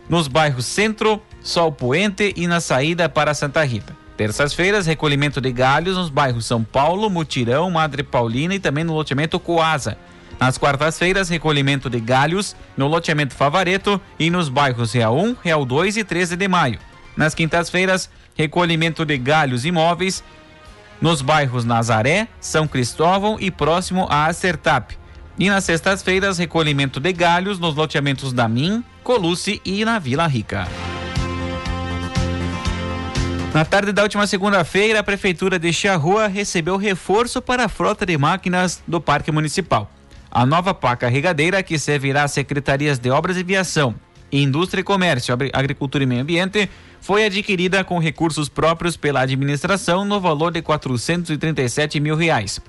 nos 0.09 0.27
bairros 0.27 0.65
Centro, 0.65 1.21
Sol 1.41 1.71
Poente 1.71 2.33
e 2.35 2.47
na 2.47 2.61
saída 2.61 3.09
para 3.09 3.33
Santa 3.33 3.63
Rita. 3.63 3.95
Terças-feiras, 4.15 4.87
recolhimento 4.87 5.39
de 5.39 5.51
galhos 5.51 5.95
nos 5.95 6.09
bairros 6.09 6.45
São 6.45 6.63
Paulo, 6.63 7.09
Mutirão, 7.09 7.69
Madre 7.69 8.03
Paulina 8.03 8.55
e 8.55 8.59
também 8.59 8.83
no 8.83 8.93
loteamento 8.93 9.39
Coasa. 9.39 9.97
Nas 10.39 10.57
quartas-feiras, 10.57 11.29
recolhimento 11.29 11.89
de 11.89 11.99
galhos 11.99 12.55
no 12.75 12.87
loteamento 12.87 13.33
Favareto 13.33 13.99
e 14.19 14.29
nos 14.29 14.49
bairros 14.49 14.93
Real 14.93 15.17
1, 15.17 15.35
Real 15.43 15.65
2 15.65 15.97
e 15.97 16.03
13 16.03 16.35
de 16.35 16.47
maio. 16.47 16.79
Nas 17.15 17.33
quintas-feiras, 17.33 18.09
recolhimento 18.35 19.03
de 19.03 19.17
galhos 19.17 19.65
imóveis 19.65 20.23
nos 21.01 21.21
bairros 21.21 21.65
Nazaré, 21.65 22.27
São 22.39 22.67
Cristóvão 22.67 23.37
e 23.39 23.49
próximo 23.49 24.07
a 24.09 24.27
Acertap. 24.27 24.97
E 25.39 25.49
nas 25.49 25.63
sextas-feiras, 25.63 26.37
recolhimento 26.37 26.99
de 26.99 27.13
galhos 27.13 27.59
nos 27.59 27.75
loteamentos 27.75 28.33
da 28.33 28.47
Min, 28.47 28.83
e 29.63 29.85
na 29.85 29.99
Vila 29.99 30.27
Rica. 30.27 30.67
Na 33.53 33.63
tarde 33.63 33.91
da 33.91 34.03
última 34.03 34.27
segunda-feira, 34.27 34.99
a 34.99 35.03
Prefeitura 35.03 35.57
de 35.57 35.71
Charrua 35.71 36.27
recebeu 36.27 36.77
reforço 36.77 37.41
para 37.41 37.65
a 37.65 37.69
frota 37.69 38.05
de 38.05 38.17
máquinas 38.17 38.83
do 38.85 38.99
Parque 38.99 39.31
Municipal. 39.31 39.89
A 40.37 40.45
nova 40.45 40.71
pá 40.71 40.95
carregadeira, 40.95 41.63
que 41.63 41.79
servirá 41.79 42.21
às 42.21 42.31
secretarias 42.31 42.99
de 42.99 43.09
Obras 43.09 43.37
e 43.37 43.43
Viação, 43.43 43.95
Indústria 44.31 44.81
e 44.81 44.83
Comércio, 44.83 45.35
Agricultura 45.51 46.03
e 46.03 46.05
Meio 46.05 46.21
Ambiente, 46.21 46.69
foi 47.01 47.25
adquirida 47.25 47.83
com 47.83 47.97
recursos 47.97 48.47
próprios 48.47 48.95
pela 48.95 49.21
administração 49.21 50.05
no 50.05 50.21
valor 50.21 50.51
de 50.51 50.61
437 50.61 51.99
mil 51.99 52.15
reais. 52.15 52.61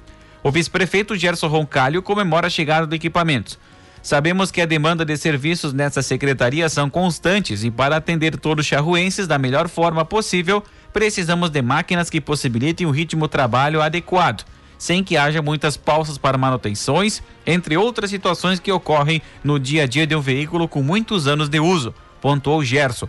O 0.43 0.51
vice-prefeito 0.51 1.15
Gerson 1.15 1.49
Roncalho 1.49 2.01
comemora 2.01 2.47
a 2.47 2.51
chegada 2.51 2.87
do 2.87 2.95
equipamento. 2.95 3.59
Sabemos 4.03 4.51
que 4.51 4.63
a 4.63 4.67
demanda 4.67 5.05
de 5.05 5.19
serviços 5.19 5.75
nessa 5.75 6.01
secretaria 6.01 6.71
são 6.71 6.89
constantes 6.89 7.65
e 7.65 7.71
para 7.71 7.97
atender 7.97 8.39
todos 8.39 8.65
os 8.65 8.67
charruenses 8.67 9.27
da 9.27 9.37
melhor 9.37 9.69
forma 9.69 10.07
possível, 10.07 10.65
precisamos 10.91 11.51
de 11.51 11.61
máquinas 11.61 12.09
que 12.09 12.19
possibilitem 12.19 12.87
um 12.87 12.93
ritmo 12.93 13.27
de 13.27 13.33
trabalho 13.33 13.83
adequado, 13.83 14.47
sem 14.79 15.03
que 15.03 15.17
haja 15.17 15.43
muitas 15.43 15.77
pausas 15.77 16.17
para 16.17 16.39
manutenções, 16.39 17.21
entre 17.45 17.77
outras 17.77 18.11
situações 18.11 18.61
que 18.61 18.71
ocorrem 18.71 19.21
no 19.43 19.59
dia 19.59 19.83
a 19.83 19.87
dia 19.87 20.07
de 20.07 20.15
um 20.15 20.21
veículo 20.21 20.69
com 20.69 20.83
muitos 20.83 21.27
anos 21.27 21.49
de 21.49 21.59
uso, 21.59 21.93
pontuou 22.21 22.65
Gerson. 22.65 23.09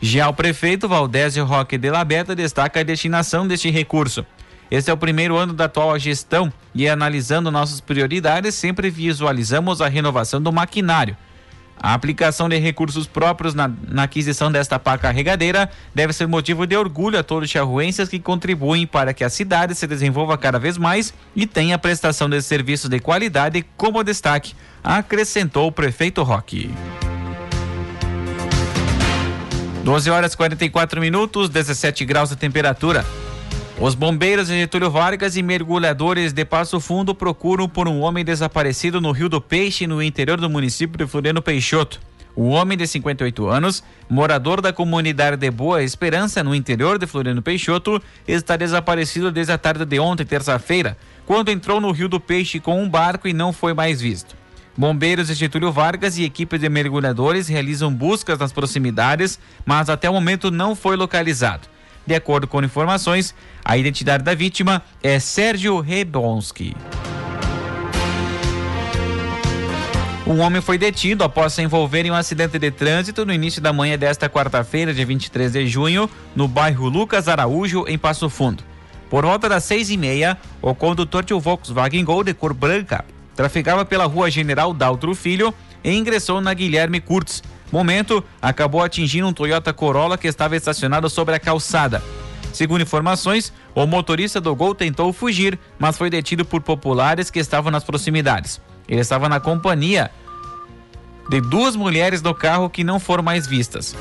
Já 0.00 0.28
o 0.28 0.32
prefeito 0.32 0.88
Valdésio 0.88 1.44
Roque 1.44 1.76
de 1.76 1.90
la 1.90 2.04
Beta 2.04 2.34
destaca 2.34 2.80
a 2.80 2.84
destinação 2.84 3.46
deste 3.46 3.68
recurso. 3.68 4.24
Este 4.70 4.88
é 4.88 4.94
o 4.94 4.96
primeiro 4.96 5.36
ano 5.36 5.52
da 5.52 5.64
atual 5.64 5.98
gestão 5.98 6.50
e 6.74 6.88
analisando 6.88 7.50
nossas 7.50 7.80
prioridades, 7.80 8.54
sempre 8.54 8.88
visualizamos 8.88 9.82
a 9.82 9.88
renovação 9.88 10.40
do 10.40 10.52
maquinário. 10.52 11.16
A 11.82 11.94
aplicação 11.94 12.46
de 12.46 12.58
recursos 12.58 13.06
próprios 13.06 13.54
na, 13.54 13.70
na 13.88 14.02
aquisição 14.02 14.52
desta 14.52 14.78
pá 14.78 14.98
carregadeira 14.98 15.70
deve 15.94 16.12
ser 16.12 16.28
motivo 16.28 16.66
de 16.66 16.76
orgulho 16.76 17.18
a 17.18 17.22
todos 17.22 17.44
os 17.44 17.50
charruenses 17.50 18.06
que 18.06 18.18
contribuem 18.18 18.86
para 18.86 19.14
que 19.14 19.24
a 19.24 19.30
cidade 19.30 19.74
se 19.74 19.86
desenvolva 19.86 20.36
cada 20.36 20.58
vez 20.58 20.76
mais 20.76 21.14
e 21.34 21.46
tenha 21.46 21.78
prestação 21.78 22.28
de 22.28 22.42
serviços 22.42 22.90
de 22.90 23.00
qualidade 23.00 23.64
como 23.78 24.04
destaque, 24.04 24.54
acrescentou 24.84 25.68
o 25.68 25.72
prefeito 25.72 26.22
Roque. 26.22 26.70
12 29.82 30.10
horas 30.10 30.34
44 30.34 31.00
minutos, 31.00 31.48
17 31.48 32.04
graus 32.04 32.28
de 32.28 32.36
temperatura. 32.36 33.06
Os 33.80 33.94
bombeiros 33.94 34.48
de 34.48 34.58
Getúlio 34.58 34.90
Vargas 34.90 35.38
e 35.38 35.42
mergulhadores 35.42 36.34
de 36.34 36.44
Passo 36.44 36.78
Fundo 36.78 37.14
procuram 37.14 37.66
por 37.66 37.88
um 37.88 38.02
homem 38.02 38.22
desaparecido 38.22 39.00
no 39.00 39.10
Rio 39.10 39.26
do 39.26 39.40
Peixe, 39.40 39.86
no 39.86 40.02
interior 40.02 40.38
do 40.38 40.50
município 40.50 40.98
de 40.98 41.10
Floriano 41.10 41.40
Peixoto. 41.40 41.98
O 42.36 42.50
homem 42.50 42.76
de 42.76 42.86
58 42.86 43.48
anos, 43.48 43.82
morador 44.06 44.60
da 44.60 44.70
comunidade 44.70 45.38
de 45.38 45.50
Boa 45.50 45.82
Esperança, 45.82 46.44
no 46.44 46.54
interior 46.54 46.98
de 46.98 47.06
Floriano 47.06 47.40
Peixoto, 47.40 48.02
está 48.28 48.54
desaparecido 48.54 49.32
desde 49.32 49.54
a 49.54 49.58
tarde 49.58 49.86
de 49.86 49.98
ontem, 49.98 50.26
terça-feira, 50.26 50.94
quando 51.24 51.48
entrou 51.48 51.80
no 51.80 51.90
Rio 51.90 52.06
do 52.06 52.20
Peixe 52.20 52.60
com 52.60 52.82
um 52.82 52.88
barco 52.88 53.28
e 53.28 53.32
não 53.32 53.50
foi 53.50 53.72
mais 53.72 53.98
visto. 53.98 54.36
Bombeiros 54.76 55.28
de 55.28 55.34
Getúlio 55.34 55.72
Vargas 55.72 56.18
e 56.18 56.24
equipes 56.24 56.60
de 56.60 56.68
mergulhadores 56.68 57.48
realizam 57.48 57.90
buscas 57.90 58.38
nas 58.38 58.52
proximidades, 58.52 59.38
mas 59.64 59.88
até 59.88 60.10
o 60.10 60.12
momento 60.12 60.50
não 60.50 60.76
foi 60.76 60.96
localizado. 60.96 61.66
De 62.06 62.14
acordo 62.14 62.46
com 62.46 62.62
informações, 62.62 63.34
a 63.64 63.76
identidade 63.76 64.24
da 64.24 64.34
vítima 64.34 64.82
é 65.02 65.18
Sérgio 65.18 65.80
Rebonski. 65.80 66.76
Um 70.26 70.38
homem 70.40 70.62
foi 70.62 70.78
detido 70.78 71.24
após 71.24 71.52
se 71.52 71.62
envolver 71.62 72.06
em 72.06 72.10
um 72.10 72.14
acidente 72.14 72.56
de 72.56 72.70
trânsito 72.70 73.26
no 73.26 73.32
início 73.32 73.60
da 73.60 73.72
manhã 73.72 73.98
desta 73.98 74.28
quarta-feira, 74.28 74.94
dia 74.94 75.04
23 75.04 75.52
de 75.52 75.66
junho, 75.66 76.08
no 76.36 76.46
bairro 76.46 76.88
Lucas 76.88 77.26
Araújo, 77.26 77.84
em 77.88 77.98
Passo 77.98 78.30
Fundo. 78.30 78.62
Por 79.08 79.24
volta 79.24 79.48
das 79.48 79.64
seis 79.64 79.90
e 79.90 79.96
meia, 79.96 80.38
o 80.62 80.72
condutor 80.72 81.24
de 81.24 81.34
um 81.34 81.40
Volkswagen 81.40 82.04
Gol 82.04 82.22
de 82.22 82.32
cor 82.32 82.54
branca 82.54 83.04
trafegava 83.34 83.84
pela 83.84 84.04
rua 84.04 84.30
General 84.30 84.72
Daltro 84.72 85.14
Filho 85.16 85.52
e 85.82 85.92
ingressou 85.92 86.40
na 86.40 86.54
Guilherme 86.54 87.00
Kurtz. 87.00 87.42
Momento, 87.72 88.24
acabou 88.42 88.82
atingindo 88.82 89.28
um 89.28 89.32
Toyota 89.32 89.72
Corolla 89.72 90.18
que 90.18 90.26
estava 90.26 90.56
estacionado 90.56 91.08
sobre 91.08 91.34
a 91.34 91.38
calçada. 91.38 92.02
Segundo 92.52 92.82
informações, 92.82 93.52
o 93.74 93.86
motorista 93.86 94.40
do 94.40 94.54
Gol 94.54 94.74
tentou 94.74 95.12
fugir, 95.12 95.58
mas 95.78 95.96
foi 95.96 96.10
detido 96.10 96.44
por 96.44 96.60
populares 96.60 97.30
que 97.30 97.38
estavam 97.38 97.70
nas 97.70 97.84
proximidades. 97.84 98.60
Ele 98.88 99.00
estava 99.00 99.28
na 99.28 99.38
companhia 99.38 100.10
de 101.28 101.40
duas 101.40 101.76
mulheres 101.76 102.22
no 102.22 102.34
carro 102.34 102.68
que 102.68 102.82
não 102.82 102.98
foram 102.98 103.22
mais 103.22 103.46
vistas. 103.46 103.94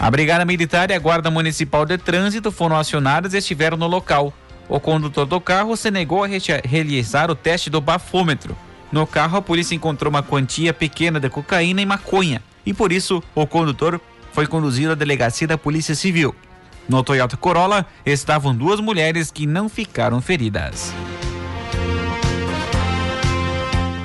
A 0.00 0.10
Brigada 0.10 0.44
Militar 0.44 0.90
e 0.90 0.94
a 0.94 0.98
Guarda 0.98 1.30
Municipal 1.30 1.84
de 1.84 1.98
Trânsito 1.98 2.50
foram 2.50 2.76
acionadas 2.76 3.34
e 3.34 3.38
estiveram 3.38 3.76
no 3.76 3.86
local. 3.86 4.32
O 4.68 4.80
condutor 4.80 5.26
do 5.26 5.40
carro 5.40 5.76
se 5.76 5.90
negou 5.90 6.24
a 6.24 6.28
realizar 6.64 7.30
o 7.30 7.34
teste 7.34 7.68
do 7.68 7.80
bafômetro. 7.80 8.56
No 8.90 9.06
carro, 9.06 9.38
a 9.38 9.42
polícia 9.42 9.74
encontrou 9.74 10.10
uma 10.10 10.22
quantia 10.22 10.72
pequena 10.72 11.18
de 11.18 11.28
cocaína 11.28 11.82
e 11.82 11.86
maconha, 11.86 12.42
e 12.64 12.72
por 12.72 12.92
isso 12.92 13.22
o 13.34 13.46
condutor 13.46 14.00
foi 14.32 14.46
conduzido 14.46 14.92
à 14.92 14.94
delegacia 14.94 15.46
da 15.46 15.58
Polícia 15.58 15.94
Civil. 15.94 16.34
No 16.88 17.02
Toyota 17.02 17.36
Corolla 17.36 17.86
estavam 18.04 18.54
duas 18.54 18.80
mulheres 18.80 19.30
que 19.30 19.46
não 19.46 19.68
ficaram 19.68 20.20
feridas. 20.20 20.92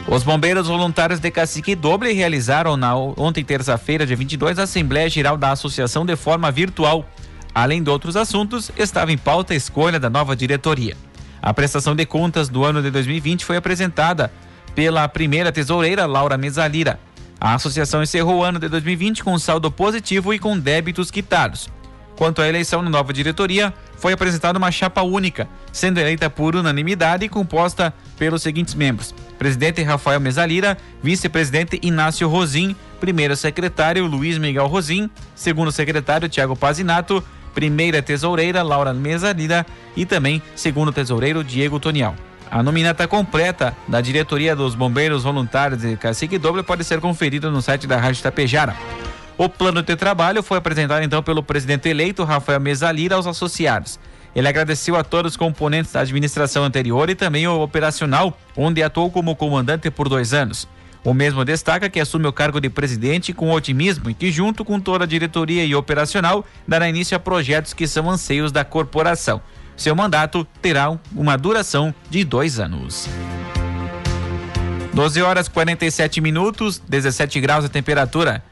Os 0.08 0.24
bombeiros 0.24 0.68
voluntários 0.68 1.20
de 1.20 1.32
Cacique 1.32 1.76
Doble 1.76 2.12
realizaram 2.12 2.76
na 2.76 2.94
ontem 2.96 3.46
terça-feira, 3.46 4.06
dia 4.06 4.16
22, 4.16 4.60
a 4.60 4.64
Assembleia 4.64 5.10
Geral 5.10 5.38
da 5.38 5.52
Associação 5.52 6.06
de 6.06 6.16
forma 6.16 6.52
virtual. 6.52 7.06
Além 7.54 7.82
de 7.84 7.90
outros 7.90 8.18
assuntos, 8.18 8.72
estava 8.76 9.12
em 9.12 9.18
pauta 9.18 9.54
a 9.54 9.56
escolha 9.56 10.00
da 10.00 10.10
nova 10.10 10.36
diretoria. 10.36 10.98
A 11.42 11.54
prestação 11.54 11.96
de 11.96 12.06
contas 12.06 12.50
do 12.50 12.64
ano 12.66 12.82
de 12.82 12.92
2020 12.92 13.46
foi 13.46 13.56
apresentada 13.56 14.32
pela 14.76 15.08
primeira 15.08 15.52
tesoureira 15.52 16.06
Laura 16.06 16.38
Mesalira. 16.38 17.00
A 17.40 17.56
associação 17.56 18.04
encerrou 18.04 18.40
o 18.40 18.44
ano 18.44 18.60
de 18.60 18.70
2020 18.70 19.24
com 19.24 19.38
saldo 19.40 19.72
positivo 19.72 20.34
e 20.34 20.40
com 20.40 20.58
débitos 20.60 21.10
quitados. 21.10 21.70
Quanto 22.16 22.40
à 22.40 22.48
eleição 22.48 22.84
na 22.84 22.90
nova 22.90 23.12
diretoria, 23.12 23.74
foi 23.98 24.14
apresentada 24.14 24.60
uma 24.60 24.72
chapa 24.72 25.02
única, 25.02 25.50
sendo 25.72 26.00
eleita 26.00 26.30
por 26.30 26.56
unanimidade 26.56 27.26
e 27.26 27.30
composta 27.30 27.92
pelos 28.18 28.44
seguintes 28.44 28.76
membros: 28.76 29.14
presidente 29.40 29.82
Rafael 29.82 30.20
Mesalira, 30.20 30.78
vice-presidente 31.02 31.80
Inácio 31.82 32.30
Rosim, 32.30 32.76
primeiro 33.00 33.36
secretário 33.36 34.06
Luiz 34.06 34.38
Miguel 34.38 34.68
Rosim, 34.68 35.10
segundo 35.34 35.72
secretário 35.72 36.30
Tiago 36.30 36.56
Pazinato, 36.56 37.24
primeira 37.56 38.04
tesoureira 38.04 38.62
Laura 38.62 38.94
Mesalira 38.94 39.66
e 39.96 40.06
também 40.06 40.44
segundo 40.56 40.92
tesoureiro 40.92 41.44
Diego 41.44 41.80
Tonial. 41.80 42.16
A 42.52 42.62
nominata 42.62 43.08
completa 43.08 43.74
da 43.88 44.02
diretoria 44.02 44.54
dos 44.54 44.76
bombeiros 44.76 45.24
voluntários 45.24 45.84
de 45.84 45.96
Cacique 45.96 46.38
Doble 46.38 46.64
pode 46.64 46.84
ser 46.84 47.00
conferida 47.00 47.50
no 47.50 47.62
site 47.62 47.88
da 47.88 47.96
Rádio 47.96 48.22
Tapejara. 48.22 48.76
O 49.38 49.48
plano 49.48 49.82
de 49.82 49.96
trabalho 49.96 50.44
foi 50.44 50.58
apresentado 50.58 51.02
então 51.02 51.24
pelo 51.24 51.42
presidente 51.42 51.88
eleito 51.88 52.26
Rafael 52.26 52.60
Mesalira 52.60 53.16
aos 53.16 53.26
associados. 53.26 53.98
Ele 54.36 54.50
agradeceu 54.50 54.98
a 54.98 55.04
todos 55.04 55.32
os 55.32 55.38
componentes 55.38 55.94
da 55.94 56.02
administração 56.02 56.66
anterior 56.66 57.10
e 57.10 57.16
também 57.16 57.48
o 57.48 57.62
operacional, 57.62 58.38
onde 58.58 58.84
atuou 58.84 59.10
como 59.10 59.34
comandante 59.34 59.90
por 59.90 60.10
dois 60.10 60.34
anos. 60.34 60.68
O 61.06 61.14
mesmo 61.14 61.46
destaca 61.46 61.90
que 61.90 62.02
assume 62.02 62.28
o 62.28 62.34
cargo 62.34 62.60
de 62.60 62.70
presidente 62.70 63.32
com 63.32 63.50
otimismo 63.52 64.10
e 64.10 64.14
que, 64.14 64.30
junto 64.30 64.66
com 64.66 64.78
toda 64.78 65.06
a 65.06 65.08
diretoria 65.08 65.64
e 65.64 65.74
operacional, 65.74 66.46
dará 66.68 66.90
início 66.90 67.16
a 67.16 67.20
projetos 67.20 67.74
que 67.74 67.88
são 67.88 68.10
anseios 68.10 68.52
da 68.52 68.66
corporação. 68.66 69.42
Seu 69.82 69.96
mandato 69.96 70.46
terá 70.62 70.96
uma 71.12 71.36
duração 71.36 71.92
de 72.08 72.24
dois 72.24 72.60
anos. 72.60 73.10
12 74.94 75.24
horas 75.24 75.48
47 75.48 76.22
minutos, 76.22 76.78
17 76.88 77.42
graus 77.42 77.64
de 77.64 77.72
temperatura. 77.72 78.44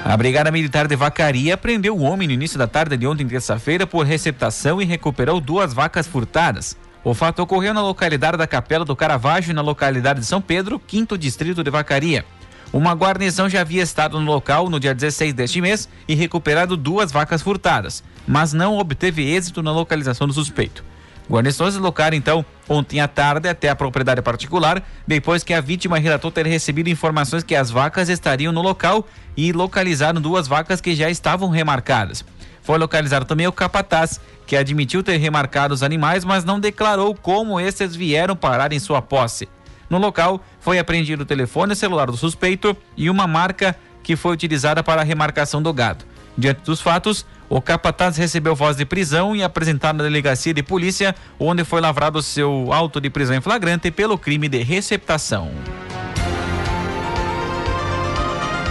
A 0.07 0.15
Brigada 0.15 0.49
Militar 0.49 0.87
de 0.87 0.95
Vacaria 0.95 1.57
prendeu 1.57 1.93
o 1.93 2.01
homem 2.01 2.29
no 2.29 2.33
início 2.33 2.57
da 2.57 2.65
tarde 2.65 2.95
de 2.95 3.05
ontem, 3.05 3.27
terça-feira, 3.27 3.85
por 3.85 4.05
receptação 4.05 4.81
e 4.81 4.85
recuperou 4.85 5.41
duas 5.41 5.73
vacas 5.73 6.07
furtadas. 6.07 6.77
O 7.03 7.13
fato 7.13 7.41
ocorreu 7.41 7.73
na 7.73 7.81
localidade 7.81 8.37
da 8.37 8.47
Capela 8.47 8.85
do 8.85 8.95
Caravaggio, 8.95 9.53
na 9.53 9.61
localidade 9.61 10.21
de 10.21 10.25
São 10.25 10.39
Pedro, 10.39 10.79
quinto 10.79 11.17
distrito 11.17 11.61
de 11.61 11.69
Vacaria. 11.69 12.23
Uma 12.71 12.93
guarnição 12.93 13.49
já 13.49 13.59
havia 13.59 13.83
estado 13.83 14.17
no 14.17 14.31
local 14.31 14.69
no 14.69 14.79
dia 14.79 14.95
16 14.95 15.33
deste 15.33 15.59
mês 15.59 15.89
e 16.07 16.15
recuperado 16.15 16.77
duas 16.77 17.11
vacas 17.11 17.41
furtadas, 17.41 18.01
mas 18.25 18.53
não 18.53 18.77
obteve 18.77 19.29
êxito 19.29 19.61
na 19.61 19.73
localização 19.73 20.25
do 20.25 20.31
suspeito. 20.31 20.85
Guarnições 21.29 21.73
deslocaram 21.73 22.15
então 22.15 22.45
ontem 22.69 23.01
à 23.01 23.07
tarde 23.07 23.49
até 23.49 23.69
a 23.69 23.75
propriedade 23.75 24.21
particular, 24.21 24.81
depois 25.05 25.43
que 25.43 25.53
a 25.53 25.59
vítima 25.59 25.97
relatou 25.97 26.31
ter 26.31 26.45
recebido 26.45 26.89
informações 26.89 27.43
que 27.43 27.55
as 27.55 27.69
vacas 27.69 28.07
estariam 28.07 28.53
no 28.53 28.61
local 28.61 29.05
e 29.35 29.51
localizaram 29.51 30.21
duas 30.21 30.47
vacas 30.47 30.79
que 30.79 30.95
já 30.95 31.09
estavam 31.09 31.49
remarcadas. 31.49 32.23
Foi 32.61 32.77
localizado 32.77 33.25
também 33.25 33.47
o 33.47 33.51
capataz, 33.51 34.19
que 34.45 34.55
admitiu 34.55 35.03
ter 35.03 35.17
remarcado 35.17 35.73
os 35.73 35.83
animais, 35.83 36.23
mas 36.23 36.45
não 36.45 36.59
declarou 36.59 37.13
como 37.13 37.59
esses 37.59 37.95
vieram 37.95 38.35
parar 38.35 38.71
em 38.71 38.79
sua 38.79 39.01
posse. 39.01 39.47
No 39.89 39.97
local, 39.97 40.41
foi 40.59 40.79
apreendido 40.79 41.23
o 41.23 41.25
telefone 41.25 41.75
celular 41.75 42.07
do 42.07 42.17
suspeito 42.17 42.75
e 42.95 43.09
uma 43.09 43.27
marca 43.27 43.75
que 44.03 44.15
foi 44.15 44.33
utilizada 44.33 44.83
para 44.83 45.01
a 45.01 45.03
remarcação 45.03 45.61
do 45.61 45.73
gado. 45.73 46.05
Diante 46.37 46.61
dos 46.61 46.79
fatos, 46.79 47.25
o 47.49 47.59
capataz 47.59 48.15
recebeu 48.15 48.55
voz 48.55 48.77
de 48.77 48.85
prisão 48.85 49.35
e 49.35 49.41
apresentado 49.41 49.97
na 49.97 50.03
delegacia 50.03 50.53
de 50.53 50.61
polícia, 50.61 51.15
onde 51.39 51.63
foi 51.63 51.81
lavrado 51.81 52.21
seu 52.21 52.71
auto 52.71 53.01
de 53.01 53.09
prisão 53.09 53.35
em 53.35 53.41
flagrante 53.41 53.89
pelo 53.89 54.17
crime 54.17 54.47
de 54.47 54.61
receptação. 54.61 55.49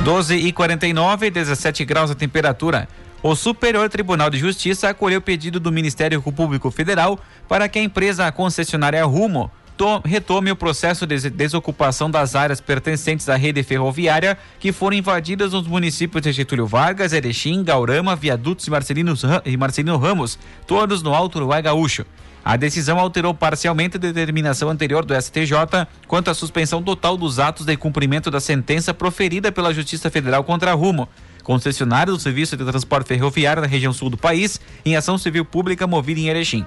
12 0.05 0.37
e 0.37 0.52
49, 0.52 1.31
17 1.31 1.85
graus 1.85 2.12
a 2.12 2.14
temperatura. 2.14 2.88
O 3.20 3.35
Superior 3.35 3.88
Tribunal 3.88 4.31
de 4.31 4.38
Justiça 4.38 4.88
acolheu 4.88 5.18
o 5.18 5.22
pedido 5.22 5.59
do 5.59 5.72
Ministério 5.72 6.22
Público 6.22 6.70
Federal 6.70 7.18
para 7.48 7.68
que 7.68 7.81
a 7.81 7.83
empresa 7.83 8.31
concessionária 8.31 9.05
Rumo 9.05 9.50
retome 10.05 10.51
o 10.51 10.57
processo 10.57 11.07
de 11.07 11.31
desocupação 11.31 12.11
das 12.11 12.35
áreas 12.35 12.61
pertencentes 12.61 13.29
à 13.29 13.37
rede 13.37 13.62
ferroviária 13.62 14.39
que 14.59 14.73
foram 14.73 14.97
invadidas 14.97 15.53
nos 15.53 15.67
municípios 15.67 16.23
de 16.23 16.33
Getúlio 16.33 16.67
Vargas, 16.67 17.12
Erechim, 17.12 17.62
Gaurama, 17.62 18.17
Viadutos 18.17 18.67
e 18.67 18.71
Marcelino, 18.71 19.99
Ramos, 19.99 20.39
todos 20.67 21.03
no 21.03 21.15
Alto 21.15 21.37
Uruguai 21.37 21.62
Gaúcho. 21.62 22.07
A 22.45 22.57
decisão 22.57 22.99
alterou 23.01 23.35
parcialmente 23.35 23.97
a 23.97 24.01
determinação 24.01 24.71
anterior 24.71 25.05
do 25.05 25.21
STJ 25.21 25.87
quanto 26.07 26.31
à 26.31 26.35
suspensão 26.35 26.81
total 26.81 27.17
dos 27.17 27.41
atos 27.41 27.67
de 27.67 27.77
cumprimento 27.77 28.31
da 28.31 28.39
sentença 28.39 28.95
proferida 28.95 29.51
pela 29.51 29.75
Justiça 29.75 30.09
Federal 30.11 30.45
contra 30.45 30.73
Rumo, 30.73 31.09
concessionário 31.43 32.12
do 32.12 32.21
Serviço 32.21 32.57
de 32.57 32.65
Transporte 32.65 33.09
Ferroviário 33.09 33.62
da 33.62 33.69
região 33.69 33.93
sul 33.93 34.11
do 34.11 34.17
país, 34.17 34.61
em 34.85 34.97
ação 34.97 35.19
civil 35.19 35.45
pública 35.45 35.89
movida 35.89 36.21
em 36.21 36.29
Erechim. 36.29 36.65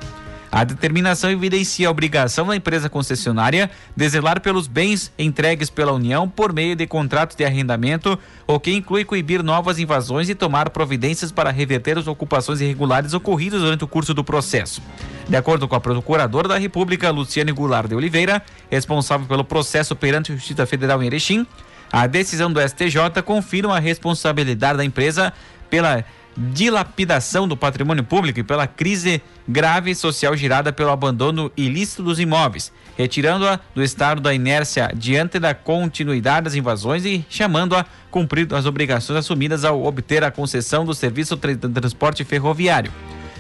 A 0.51 0.63
determinação 0.63 1.29
evidencia 1.29 1.87
a 1.87 1.91
obrigação 1.91 2.47
da 2.47 2.55
empresa 2.55 2.89
concessionária 2.89 3.69
de 3.95 4.09
zelar 4.09 4.41
pelos 4.41 4.65
bens 4.65 5.11
entregues 5.17 5.69
pela 5.69 5.93
União 5.93 6.27
por 6.27 6.51
meio 6.51 6.75
de 6.75 6.87
contratos 6.87 7.35
de 7.35 7.45
arrendamento, 7.45 8.17
o 8.47 8.59
que 8.59 8.73
inclui 8.73 9.05
coibir 9.05 9.43
novas 9.43 9.77
invasões 9.77 10.27
e 10.27 10.33
tomar 10.33 10.71
providências 10.71 11.31
para 11.31 11.51
reverter 11.51 11.99
as 11.99 12.07
ocupações 12.07 12.61
irregulares 12.61 13.13
ocorridas 13.13 13.61
durante 13.61 13.83
o 13.83 13.87
curso 13.87 14.11
do 14.11 14.23
processo. 14.23 14.81
De 15.27 15.35
acordo 15.35 15.67
com 15.67 15.75
a 15.75 15.79
Procuradora 15.79 16.47
da 16.47 16.57
República, 16.57 17.11
Luciane 17.11 17.51
Goulart 17.51 17.87
de 17.87 17.93
Oliveira, 17.93 18.41
responsável 18.71 19.27
pelo 19.27 19.43
processo 19.43 19.95
perante 19.95 20.31
a 20.31 20.35
Justiça 20.35 20.65
Federal 20.65 21.03
em 21.03 21.05
Erechim, 21.05 21.45
a 21.91 22.07
decisão 22.07 22.51
do 22.51 22.59
STJ 22.59 23.21
confirma 23.23 23.77
a 23.77 23.79
responsabilidade 23.79 24.77
da 24.77 24.85
empresa 24.85 25.31
pela 25.69 26.03
dilapidação 26.37 27.47
do 27.47 27.57
patrimônio 27.57 28.03
público 28.03 28.39
e 28.39 28.43
pela 28.43 28.67
crise 28.67 29.21
grave 29.47 29.93
social 29.93 30.35
gerada 30.37 30.71
pelo 30.71 30.91
abandono 30.91 31.51
ilícito 31.57 32.03
dos 32.03 32.19
imóveis, 32.19 32.71
retirando-a 32.97 33.59
do 33.73 33.83
estado 33.83 34.21
da 34.21 34.33
inércia 34.33 34.91
diante 34.95 35.39
da 35.39 35.53
continuidade 35.53 36.45
das 36.45 36.55
invasões 36.55 37.05
e 37.05 37.25
chamando-a 37.29 37.85
cumprir 38.09 38.47
as 38.53 38.65
obrigações 38.65 39.19
assumidas 39.19 39.65
ao 39.65 39.83
obter 39.83 40.23
a 40.23 40.31
concessão 40.31 40.85
do 40.85 40.93
serviço 40.93 41.35
de 41.35 41.55
transporte 41.57 42.23
ferroviário. 42.23 42.91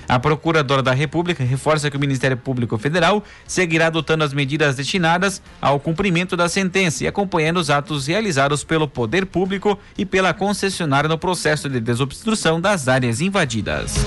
A 0.09 0.17
Procuradora 0.17 0.81
da 0.81 0.91
República 0.91 1.43
reforça 1.43 1.91
que 1.91 1.95
o 1.95 1.99
Ministério 1.99 2.35
Público 2.35 2.79
Federal 2.79 3.23
seguirá 3.45 3.87
adotando 3.87 4.23
as 4.23 4.33
medidas 4.33 4.75
destinadas 4.75 5.39
ao 5.61 5.79
cumprimento 5.79 6.35
da 6.35 6.49
sentença 6.49 7.03
e 7.03 7.07
acompanhando 7.07 7.57
os 7.57 7.69
atos 7.69 8.07
realizados 8.07 8.63
pelo 8.63 8.87
Poder 8.87 9.27
Público 9.27 9.77
e 9.95 10.07
pela 10.07 10.33
concessionária 10.33 11.07
no 11.07 11.17
processo 11.17 11.69
de 11.69 11.79
desobstrução 11.79 12.59
das 12.59 12.87
áreas 12.87 13.21
invadidas. 13.21 14.03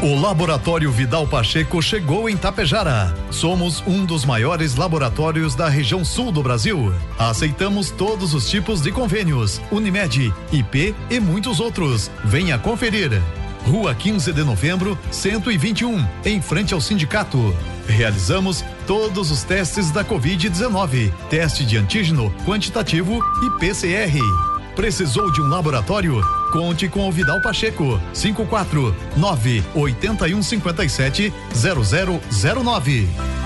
O 0.00 0.18
Laboratório 0.18 0.90
Vidal 0.92 1.26
Pacheco 1.26 1.82
chegou 1.82 2.30
em 2.30 2.36
Tapejara. 2.36 3.12
Somos 3.30 3.82
um 3.86 4.04
dos 4.06 4.24
maiores 4.24 4.76
laboratórios 4.76 5.56
da 5.56 5.68
região 5.68 6.04
sul 6.04 6.32
do 6.32 6.40
Brasil. 6.42 6.94
Aceitamos 7.18 7.90
todos 7.90 8.32
os 8.32 8.48
tipos 8.48 8.80
de 8.80 8.92
convênios, 8.92 9.60
Unimed, 9.72 10.32
IP 10.52 10.94
e 11.10 11.20
muitos 11.20 11.58
outros. 11.58 12.10
Venha 12.24 12.56
conferir. 12.56 13.20
Rua 13.64 13.94
15 13.94 14.32
de 14.32 14.44
Novembro, 14.44 14.98
121, 15.10 16.06
em 16.24 16.40
frente 16.40 16.74
ao 16.74 16.80
sindicato. 16.80 17.54
Realizamos 17.86 18.64
todos 18.86 19.30
os 19.30 19.42
testes 19.42 19.90
da 19.90 20.04
Covid-19, 20.04 21.12
teste 21.30 21.64
de 21.64 21.76
antígeno 21.76 22.32
quantitativo 22.44 23.20
e 23.42 23.50
PCR. 23.58 24.18
Precisou 24.76 25.30
de 25.32 25.40
um 25.40 25.48
laboratório? 25.48 26.22
Conte 26.52 26.88
com 26.88 27.08
o 27.08 27.12
Vidal 27.12 27.40
Pacheco. 27.42 28.00
549 28.14 29.64
8157 29.74 31.32
0009. 31.52 33.37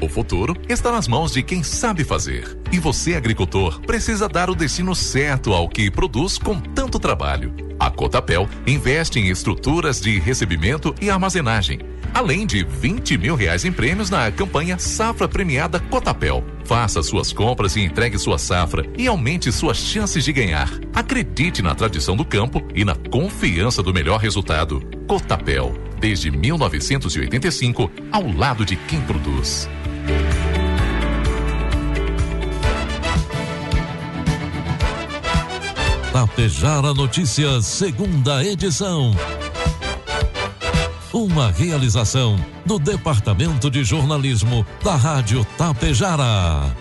O 0.00 0.08
futuro 0.08 0.56
está 0.66 0.90
nas 0.90 1.06
mãos 1.06 1.30
de 1.30 1.42
quem 1.42 1.62
sabe 1.62 2.04
fazer. 2.04 2.56
E 2.72 2.78
você, 2.78 3.14
agricultor, 3.14 3.80
precisa 3.82 4.26
dar 4.26 4.48
o 4.48 4.54
destino 4.54 4.94
certo 4.94 5.52
ao 5.52 5.68
que 5.68 5.90
produz 5.90 6.38
com 6.38 6.58
tanto 6.58 6.98
trabalho. 6.98 7.54
A 7.78 7.90
Cotapel 7.90 8.48
investe 8.66 9.18
em 9.18 9.28
estruturas 9.28 10.00
de 10.00 10.18
recebimento 10.18 10.94
e 11.02 11.10
armazenagem, 11.10 11.80
além 12.14 12.46
de 12.46 12.64
20 12.64 13.18
mil 13.18 13.34
reais 13.34 13.66
em 13.66 13.72
prêmios 13.72 14.08
na 14.08 14.30
campanha 14.32 14.78
Safra 14.78 15.28
Premiada 15.28 15.78
Cotapel. 15.78 16.42
Faça 16.64 17.02
suas 17.02 17.30
compras 17.30 17.76
e 17.76 17.80
entregue 17.80 18.18
sua 18.18 18.38
safra 18.38 18.86
e 18.96 19.06
aumente 19.06 19.52
suas 19.52 19.76
chances 19.76 20.24
de 20.24 20.32
ganhar. 20.32 20.70
Acredite 20.94 21.60
na 21.60 21.74
tradição 21.74 22.16
do 22.16 22.24
campo 22.24 22.62
e 22.74 22.86
na 22.86 22.94
confiança 22.94 23.82
do 23.82 23.92
melhor 23.92 24.18
resultado. 24.18 24.82
Cotapel, 25.06 25.74
desde 25.98 26.30
1985, 26.30 27.90
ao 28.10 28.26
lado 28.32 28.64
de 28.64 28.76
quem 28.76 29.00
produz. 29.02 29.68
Tapejara 36.12 36.92
Notícias, 36.92 37.66
segunda 37.66 38.44
edição. 38.44 39.12
Uma 41.12 41.52
realização 41.52 42.36
do 42.66 42.80
Departamento 42.80 43.70
de 43.70 43.84
Jornalismo 43.84 44.66
da 44.82 44.96
Rádio 44.96 45.44
Tapejara. 45.56 46.74